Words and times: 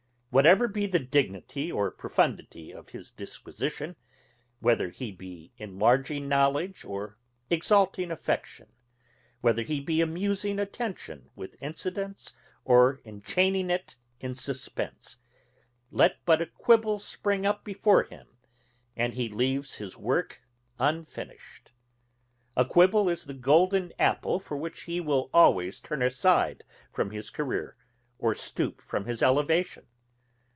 Whatever 0.33 0.69
be 0.69 0.87
the 0.87 0.97
dignity 0.97 1.69
or 1.69 1.91
profundity 1.91 2.71
of 2.71 2.87
his 2.87 3.11
disquisition, 3.11 3.97
whether 4.61 4.87
he 4.87 5.11
be 5.11 5.51
enlarging 5.57 6.29
knowledge 6.29 6.85
or 6.85 7.17
exalting 7.49 8.11
affection, 8.11 8.67
whether 9.41 9.61
he 9.63 9.81
be 9.81 9.99
amusing 9.99 10.57
attention 10.57 11.29
with 11.35 11.57
incidents, 11.59 12.31
or 12.63 13.01
enchaining 13.03 13.69
it 13.69 13.97
in 14.21 14.33
suspense, 14.33 15.17
let 15.91 16.15
but 16.23 16.41
a 16.41 16.45
quibble 16.45 16.97
spring 16.97 17.45
up 17.45 17.65
before 17.65 18.03
him, 18.05 18.37
and 18.95 19.15
he 19.15 19.27
leaves 19.27 19.75
his 19.75 19.97
work 19.97 20.41
unfinished. 20.79 21.73
A 22.55 22.63
quibble 22.63 23.09
is 23.09 23.25
the 23.25 23.33
golden 23.33 23.91
apple 23.99 24.39
for 24.39 24.55
which 24.55 24.83
he 24.83 25.01
will 25.01 25.29
always 25.33 25.81
turn 25.81 26.01
aside 26.01 26.63
from 26.89 27.11
his 27.11 27.29
career, 27.29 27.75
or 28.17 28.33
stoop 28.33 28.79
from 28.79 29.03
his 29.03 29.21
elevation. 29.21 29.87